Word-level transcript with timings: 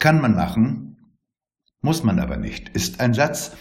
Kann 0.00 0.22
man 0.22 0.34
machen, 0.34 0.96
muss 1.82 2.02
man 2.04 2.20
aber 2.20 2.38
nicht, 2.38 2.70
ist 2.70 3.00
ein 3.00 3.12
Satz, 3.12 3.54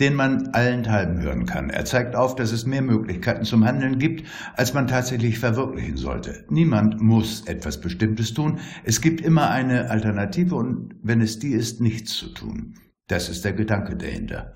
den 0.00 0.14
man 0.14 0.48
allenthalben 0.48 1.20
hören 1.20 1.44
kann. 1.44 1.68
Er 1.68 1.84
zeigt 1.84 2.16
auf, 2.16 2.34
dass 2.34 2.50
es 2.50 2.64
mehr 2.64 2.80
Möglichkeiten 2.80 3.44
zum 3.44 3.66
Handeln 3.66 3.98
gibt, 3.98 4.26
als 4.56 4.72
man 4.72 4.86
tatsächlich 4.86 5.38
verwirklichen 5.38 5.98
sollte. 5.98 6.46
Niemand 6.48 7.02
muss 7.02 7.42
etwas 7.46 7.78
Bestimmtes 7.78 8.32
tun. 8.32 8.58
Es 8.84 9.02
gibt 9.02 9.20
immer 9.20 9.50
eine 9.50 9.90
Alternative 9.90 10.54
und 10.54 10.94
wenn 11.02 11.20
es 11.20 11.38
die 11.38 11.52
ist, 11.52 11.82
nichts 11.82 12.14
zu 12.14 12.32
tun. 12.32 12.74
Das 13.08 13.28
ist 13.28 13.44
der 13.44 13.52
Gedanke 13.52 13.94
dahinter. 13.94 14.54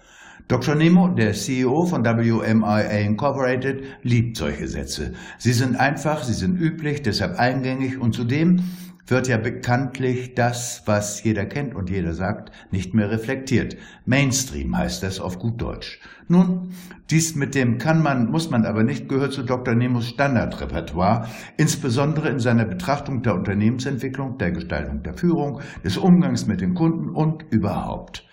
Dr. 0.48 0.74
Nemo, 0.74 1.08
der 1.08 1.34
CEO 1.34 1.84
von 1.84 2.02
WMIA 2.02 2.80
Incorporated, 3.00 3.82
liebt 4.02 4.38
solche 4.38 4.68
Sätze. 4.68 5.12
Sie 5.36 5.52
sind 5.52 5.76
einfach, 5.76 6.24
sie 6.24 6.32
sind 6.32 6.58
üblich, 6.58 7.02
deshalb 7.02 7.38
eingängig 7.38 7.98
und 7.98 8.14
zudem 8.14 8.62
wird 9.06 9.28
ja 9.28 9.36
bekanntlich 9.36 10.34
das, 10.34 10.82
was 10.86 11.22
jeder 11.22 11.46
kennt 11.46 11.74
und 11.74 11.90
jeder 11.90 12.12
sagt, 12.12 12.50
nicht 12.70 12.94
mehr 12.94 13.10
reflektiert. 13.10 13.76
Mainstream 14.04 14.76
heißt 14.76 15.02
das 15.02 15.20
auf 15.20 15.38
gut 15.38 15.60
Deutsch. 15.60 16.00
Nun, 16.28 16.72
dies 17.10 17.36
mit 17.36 17.54
dem 17.54 17.78
kann 17.78 18.02
man, 18.02 18.30
muss 18.30 18.50
man 18.50 18.64
aber 18.64 18.82
nicht, 18.82 19.08
gehört 19.08 19.32
zu 19.32 19.44
Dr. 19.44 19.74
Nemos 19.74 20.08
Standardrepertoire, 20.08 21.28
insbesondere 21.56 22.30
in 22.30 22.40
seiner 22.40 22.64
Betrachtung 22.64 23.22
der 23.22 23.34
Unternehmensentwicklung, 23.34 24.38
der 24.38 24.50
Gestaltung 24.50 25.02
der 25.04 25.14
Führung, 25.14 25.60
des 25.84 25.96
Umgangs 25.96 26.46
mit 26.46 26.60
den 26.60 26.74
Kunden 26.74 27.10
und 27.10 27.44
überhaupt. 27.50 28.26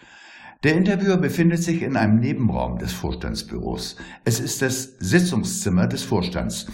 Der 0.64 0.76
Interviewer 0.76 1.18
befindet 1.18 1.62
sich 1.62 1.82
in 1.82 1.98
einem 1.98 2.22
Nebenraum 2.22 2.80
des 2.80 2.94
Vorstandsbüros. 2.94 3.98
Es 4.24 4.40
ist 4.40 4.62
das 4.62 4.96
Sitzungszimmer 4.98 5.88
des 5.88 6.04
Vorstands. 6.04 6.68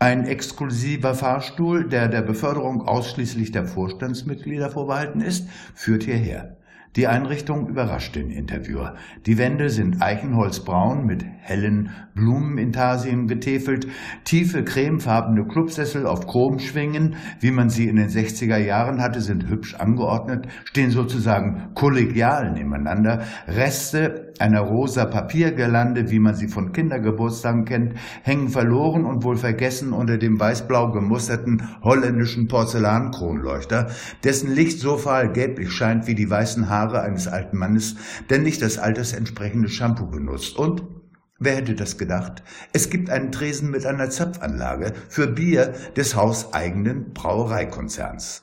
Ein 0.00 0.26
exklusiver 0.26 1.16
Fahrstuhl, 1.16 1.88
der 1.88 2.06
der 2.06 2.22
Beförderung 2.22 2.86
ausschließlich 2.86 3.50
der 3.50 3.66
Vorstandsmitglieder 3.66 4.70
vorbehalten 4.70 5.20
ist, 5.20 5.48
führt 5.74 6.04
hierher. 6.04 6.56
Die 6.96 7.06
Einrichtung 7.06 7.68
überrascht 7.68 8.16
den 8.16 8.30
Interviewer. 8.30 8.94
Die 9.26 9.36
Wände 9.36 9.68
sind 9.68 10.00
eichenholzbraun 10.00 11.04
mit 11.04 11.22
hellen 11.40 11.90
Blumenintarsien 12.14 13.26
getäfelt, 13.26 13.86
tiefe 14.24 14.64
cremefarbene 14.64 15.46
Clubsessel 15.46 16.06
auf 16.06 16.26
Chromschwingen, 16.26 17.16
wie 17.40 17.50
man 17.50 17.68
sie 17.68 17.88
in 17.88 17.96
den 17.96 18.08
60er 18.08 18.56
Jahren 18.56 19.02
hatte, 19.02 19.20
sind 19.20 19.48
hübsch 19.48 19.74
angeordnet, 19.74 20.48
stehen 20.64 20.90
sozusagen 20.90 21.74
kollegial 21.74 22.52
nebeneinander. 22.52 23.22
Reste 23.46 24.32
einer 24.40 24.60
rosa 24.60 25.04
Papiergelande, 25.04 26.10
wie 26.10 26.18
man 26.18 26.34
sie 26.34 26.48
von 26.48 26.72
Kindergeburtstagen 26.72 27.66
kennt, 27.66 27.94
hängen 28.22 28.48
verloren 28.48 29.04
und 29.04 29.24
wohl 29.24 29.36
vergessen 29.36 29.92
unter 29.92 30.16
dem 30.16 30.40
weißblau 30.40 30.90
gemusterten 30.92 31.68
holländischen 31.82 32.48
Porzellankronleuchter, 32.48 33.88
dessen 34.24 34.54
Licht 34.54 34.80
so 34.80 34.96
fahl 34.96 35.32
gelblich 35.32 35.70
scheint 35.70 36.06
wie 36.06 36.14
die 36.14 36.30
weißen 36.30 36.68
Haare 36.68 36.77
Haare 36.78 37.02
eines 37.02 37.26
alten 37.26 37.58
Mannes, 37.58 37.96
der 38.30 38.38
nicht 38.38 38.62
das 38.62 38.78
altersentsprechende 38.78 39.68
Shampoo 39.68 40.06
benutzt. 40.06 40.56
Und 40.56 40.84
Wer 41.40 41.54
hätte 41.54 41.76
das 41.76 41.98
gedacht? 41.98 42.42
Es 42.72 42.90
gibt 42.90 43.10
einen 43.10 43.30
Tresen 43.30 43.70
mit 43.70 43.86
einer 43.86 44.10
Zapfanlage 44.10 44.92
für 45.08 45.28
Bier 45.28 45.72
des 45.96 46.16
hauseigenen 46.16 47.12
Brauereikonzerns 47.14 48.42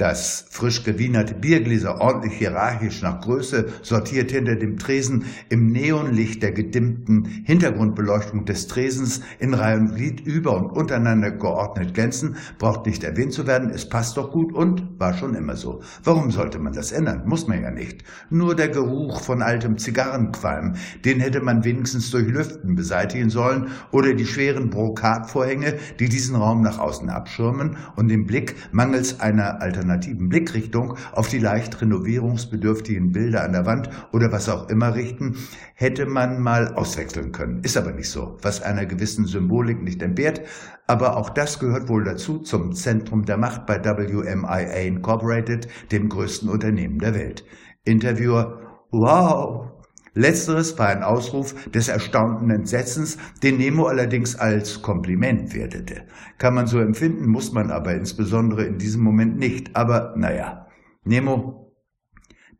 das 0.00 0.46
frisch 0.48 0.82
gewienerte 0.82 1.34
Biergläser 1.34 2.00
ordentlich 2.00 2.32
hierarchisch 2.38 3.02
nach 3.02 3.20
Größe 3.20 3.68
sortiert 3.82 4.30
hinter 4.30 4.56
dem 4.56 4.78
Tresen 4.78 5.26
im 5.50 5.66
Neonlicht 5.66 6.42
der 6.42 6.52
gedimmten 6.52 7.24
Hintergrundbeleuchtung 7.44 8.46
des 8.46 8.66
Tresens 8.66 9.20
in 9.38 9.52
Reihe 9.52 9.76
und 9.76 9.94
Glied 9.94 10.20
über 10.20 10.56
und 10.56 10.70
untereinander 10.70 11.30
geordnet 11.30 11.92
glänzen, 11.92 12.36
braucht 12.58 12.86
nicht 12.86 13.04
erwähnt 13.04 13.34
zu 13.34 13.46
werden, 13.46 13.70
es 13.70 13.88
passt 13.88 14.16
doch 14.16 14.32
gut 14.32 14.54
und 14.54 14.98
war 14.98 15.12
schon 15.12 15.34
immer 15.34 15.56
so. 15.56 15.82
Warum 16.02 16.30
sollte 16.30 16.58
man 16.58 16.72
das 16.72 16.92
ändern? 16.92 17.24
Muss 17.26 17.46
man 17.46 17.62
ja 17.62 17.70
nicht. 17.70 18.02
Nur 18.30 18.54
der 18.54 18.68
Geruch 18.68 19.20
von 19.20 19.42
altem 19.42 19.76
Zigarrenqualm, 19.76 20.76
den 21.04 21.20
hätte 21.20 21.42
man 21.42 21.64
wenigstens 21.64 22.10
durch 22.10 22.26
Lüften 22.26 22.74
beseitigen 22.74 23.28
sollen 23.28 23.68
oder 23.90 24.14
die 24.14 24.26
schweren 24.26 24.70
Brokatvorhänge, 24.70 25.74
die 25.98 26.08
diesen 26.08 26.36
Raum 26.36 26.62
nach 26.62 26.78
außen 26.78 27.10
abschirmen 27.10 27.76
und 27.96 28.08
den 28.08 28.24
Blick 28.24 28.54
mangels 28.72 29.20
einer 29.20 29.60
Alternative 29.60 29.89
alternativen 29.90 30.28
Blickrichtung 30.28 30.96
auf 31.12 31.28
die 31.28 31.38
leicht 31.38 31.80
renovierungsbedürftigen 31.80 33.10
Bilder 33.10 33.44
an 33.44 33.52
der 33.52 33.66
Wand 33.66 33.90
oder 34.12 34.32
was 34.32 34.48
auch 34.48 34.68
immer 34.68 34.94
richten, 34.94 35.36
hätte 35.74 36.06
man 36.06 36.40
mal 36.40 36.74
auswechseln 36.74 37.32
können. 37.32 37.60
Ist 37.62 37.76
aber 37.76 37.92
nicht 37.92 38.10
so, 38.10 38.36
was 38.42 38.62
einer 38.62 38.86
gewissen 38.86 39.26
Symbolik 39.26 39.82
nicht 39.82 40.02
entbehrt. 40.02 40.42
Aber 40.86 41.16
auch 41.16 41.30
das 41.30 41.58
gehört 41.58 41.88
wohl 41.88 42.04
dazu 42.04 42.38
zum 42.38 42.72
Zentrum 42.72 43.24
der 43.24 43.36
Macht 43.36 43.66
bei 43.66 43.78
WMIA 43.78 44.86
Incorporated, 44.86 45.68
dem 45.92 46.08
größten 46.08 46.48
Unternehmen 46.48 46.98
der 46.98 47.14
Welt. 47.14 47.44
Interviewer, 47.84 48.86
wow, 48.90 49.79
Letzteres 50.14 50.78
war 50.78 50.88
ein 50.88 51.02
Ausruf 51.02 51.54
des 51.70 51.88
erstaunten 51.88 52.50
Entsetzens, 52.50 53.16
den 53.42 53.58
Nemo 53.58 53.86
allerdings 53.86 54.36
als 54.36 54.82
Kompliment 54.82 55.54
wertete. 55.54 56.02
Kann 56.38 56.54
man 56.54 56.66
so 56.66 56.80
empfinden, 56.80 57.26
muss 57.26 57.52
man 57.52 57.70
aber 57.70 57.94
insbesondere 57.94 58.64
in 58.64 58.78
diesem 58.78 59.02
Moment 59.02 59.38
nicht. 59.38 59.76
Aber 59.76 60.14
naja, 60.16 60.66
Nemo, 61.04 61.72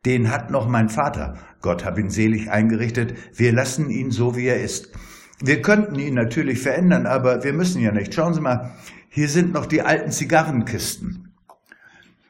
den 0.07 0.31
hat 0.31 0.51
noch 0.51 0.69
mein 0.69 0.89
Vater, 0.89 1.37
Gott 1.61 1.85
hab 1.85 1.99
ihn 1.99 2.11
selig 2.11 2.51
eingerichtet, 2.51 3.15
wir 3.35 3.53
lassen 3.53 3.91
ihn 3.91 4.11
so, 4.11 4.37
wie 4.37 4.47
er 4.47 4.63
ist. 4.63 4.93
Wir 5.43 5.61
könnten 5.63 5.99
ihn 5.99 6.15
natürlich 6.15 6.61
verändern, 6.61 7.07
aber 7.07 7.45
wir 7.45 7.53
müssen 7.53 7.83
ja 7.83 7.93
nicht. 7.93 8.15
Schauen 8.15 8.35
Sie 8.35 8.41
mal, 8.41 8.73
hier 9.09 9.29
sind 9.29 9.53
noch 9.53 9.67
die 9.67 9.83
alten 9.83 10.11
Zigarrenkisten. 10.11 11.35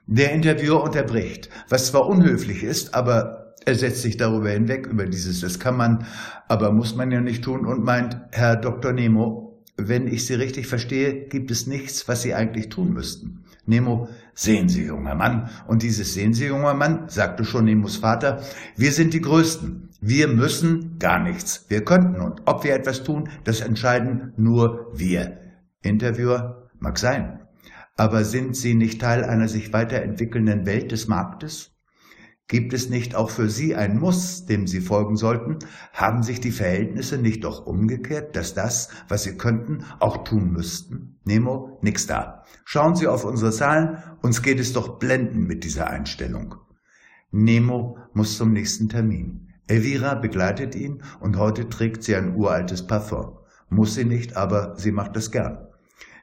Der 0.07 0.33
Interviewer 0.33 0.83
unterbricht, 0.83 1.51
was 1.69 1.89
zwar 1.89 2.07
unhöflich 2.07 2.65
ist, 2.65 2.95
aber 2.95 3.40
er 3.65 3.75
setzt 3.75 4.03
sich 4.03 4.17
darüber 4.17 4.51
hinweg, 4.51 4.87
über 4.87 5.07
dieses, 5.07 5.41
das 5.41 5.59
kann 5.59 5.77
man, 5.77 6.07
aber 6.49 6.73
muss 6.73 6.97
man 6.97 7.11
ja 7.11 7.21
nicht 7.21 7.45
tun 7.45 7.67
und 7.67 7.85
meint, 7.85 8.19
Herr 8.33 8.57
Dr. 8.57 8.93
Nemo, 8.93 9.63
wenn 9.77 10.07
ich 10.07 10.27
Sie 10.27 10.35
richtig 10.35 10.67
verstehe, 10.67 11.27
gibt 11.29 11.51
es 11.51 11.67
nichts, 11.67 12.09
was 12.09 12.23
Sie 12.23 12.35
eigentlich 12.35 12.69
tun 12.69 12.93
müssten. 12.93 13.45
Nemo, 13.67 14.09
sehen 14.35 14.69
Sie, 14.69 14.85
junger 14.85 15.15
Mann. 15.15 15.49
Und 15.67 15.83
dieses 15.83 16.15
sehen 16.15 16.35
Sie, 16.35 16.47
junger 16.47 16.75
Mann, 16.75 17.09
sagte 17.09 17.45
schon 17.45 17.67
Nemos 17.67 17.97
Vater, 17.97 18.43
wir 18.77 18.93
sind 18.93 19.15
die 19.15 19.21
Größten. 19.21 19.91
Wir 20.01 20.29
müssen 20.29 20.99
gar 20.99 21.23
nichts. 21.23 21.67
Wir 21.69 21.85
könnten 21.85 22.21
und 22.21 22.43
ob 22.47 22.65
wir 22.65 22.75
etwas 22.75 23.03
tun, 23.05 23.29
das 23.45 23.61
entscheiden 23.61 24.33
nur 24.37 24.91
wir. 24.95 25.39
Interviewer, 25.83 26.71
mag 26.79 26.99
sein. 26.99 27.41
Aber 27.97 28.25
sind 28.25 28.57
Sie 28.57 28.75
nicht 28.75 29.01
Teil 29.01 29.25
einer 29.25 29.49
sich 29.49 29.73
weiterentwickelnden 29.73 30.65
Welt 30.65 30.91
des 30.91 31.07
Marktes? 31.07 31.70
Gibt 32.51 32.73
es 32.73 32.91
nicht 32.91 33.15
auch 33.15 33.31
für 33.31 33.49
Sie 33.49 33.77
ein 33.77 33.97
Muss, 34.01 34.45
dem 34.45 34.67
Sie 34.67 34.81
folgen 34.81 35.15
sollten? 35.15 35.61
Haben 35.93 36.25
sich 36.25 36.41
die 36.41 36.51
Verhältnisse 36.51 37.17
nicht 37.17 37.45
doch 37.45 37.65
umgekehrt, 37.65 38.35
dass 38.35 38.55
das, 38.55 38.89
was 39.07 39.23
Sie 39.23 39.37
könnten, 39.37 39.85
auch 40.01 40.25
tun 40.25 40.51
müssten? 40.51 41.21
Nemo, 41.23 41.79
nix 41.81 42.09
da. 42.09 42.43
Schauen 42.65 42.97
Sie 42.97 43.07
auf 43.07 43.25
unsere 43.25 43.53
Zahlen, 43.53 43.99
uns 44.21 44.43
geht 44.43 44.59
es 44.59 44.73
doch 44.73 44.99
blenden 44.99 45.45
mit 45.45 45.63
dieser 45.63 45.91
Einstellung. 45.91 46.57
Nemo 47.31 47.99
muss 48.15 48.37
zum 48.37 48.53
nächsten 48.53 48.89
Termin. 48.89 49.53
Elvira 49.69 50.17
begleitet 50.17 50.75
ihn 50.75 51.05
und 51.21 51.39
heute 51.39 51.69
trägt 51.69 52.03
sie 52.03 52.17
ein 52.17 52.35
uraltes 52.35 52.85
Parfum. 52.85 53.39
Muss 53.69 53.95
sie 53.95 54.05
nicht, 54.05 54.37
aber 54.37 54.75
sie 54.77 54.91
macht 54.91 55.17
es 55.17 55.31
gern. 55.31 55.69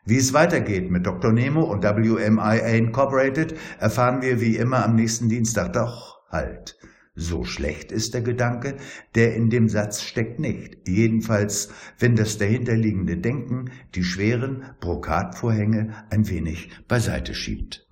Wie 0.04 0.18
es 0.18 0.34
weitergeht 0.34 0.92
mit 0.92 1.06
Dr. 1.06 1.32
Nemo 1.32 1.64
und 1.64 1.86
WMIA 1.86 2.68
Incorporated 2.76 3.56
erfahren 3.80 4.22
wir 4.22 4.42
wie 4.42 4.58
immer 4.58 4.84
am 4.84 4.96
nächsten 4.96 5.30
Dienstag. 5.30 5.72
Doch 5.72 6.17
Halt. 6.30 6.78
So 7.20 7.46
schlecht 7.46 7.92
ist 7.92 8.14
der 8.14 8.22
Gedanke, 8.22 8.78
der 9.16 9.36
in 9.36 9.50
dem 9.50 9.70
Satz 9.70 10.04
steckt 10.04 10.40
nicht. 10.40 10.88
Jedenfalls, 10.88 11.70
wenn 11.98 12.16
das 12.16 12.38
dahinterliegende 12.38 13.18
Denken 13.18 13.72
die 13.96 14.04
schweren 14.04 14.66
Brokatvorhänge 14.80 15.96
ein 16.12 16.30
wenig 16.30 16.70
beiseite 16.88 17.34
schiebt. 17.34 17.87